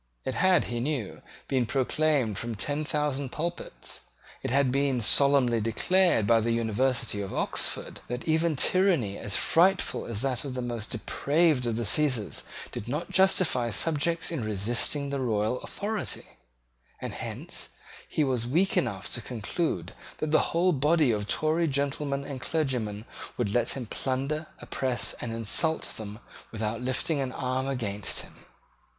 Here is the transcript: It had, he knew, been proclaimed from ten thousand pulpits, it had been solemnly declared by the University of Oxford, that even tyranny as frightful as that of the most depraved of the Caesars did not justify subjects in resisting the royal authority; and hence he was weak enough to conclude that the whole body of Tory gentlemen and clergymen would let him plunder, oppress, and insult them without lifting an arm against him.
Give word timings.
It 0.25 0.33
had, 0.33 0.63
he 0.63 0.79
knew, 0.79 1.21
been 1.47 1.67
proclaimed 1.67 2.39
from 2.39 2.55
ten 2.55 2.83
thousand 2.83 3.31
pulpits, 3.31 3.99
it 4.41 4.49
had 4.49 4.71
been 4.71 4.99
solemnly 4.99 5.61
declared 5.61 6.25
by 6.25 6.39
the 6.39 6.49
University 6.51 7.21
of 7.21 7.31
Oxford, 7.35 7.99
that 8.07 8.27
even 8.27 8.55
tyranny 8.55 9.19
as 9.19 9.35
frightful 9.35 10.07
as 10.07 10.23
that 10.23 10.43
of 10.43 10.55
the 10.55 10.61
most 10.63 10.89
depraved 10.89 11.67
of 11.67 11.75
the 11.75 11.85
Caesars 11.85 12.45
did 12.71 12.87
not 12.87 13.11
justify 13.11 13.69
subjects 13.69 14.31
in 14.31 14.43
resisting 14.43 15.11
the 15.11 15.19
royal 15.19 15.59
authority; 15.61 16.25
and 16.99 17.13
hence 17.13 17.69
he 18.09 18.23
was 18.23 18.47
weak 18.47 18.75
enough 18.75 19.13
to 19.13 19.21
conclude 19.21 19.93
that 20.17 20.31
the 20.31 20.47
whole 20.49 20.71
body 20.71 21.11
of 21.11 21.27
Tory 21.27 21.67
gentlemen 21.67 22.23
and 22.23 22.41
clergymen 22.41 23.05
would 23.37 23.53
let 23.53 23.77
him 23.77 23.85
plunder, 23.85 24.47
oppress, 24.57 25.13
and 25.21 25.31
insult 25.31 25.93
them 25.97 26.17
without 26.51 26.81
lifting 26.81 27.19
an 27.19 27.31
arm 27.33 27.67
against 27.67 28.21
him. 28.21 28.43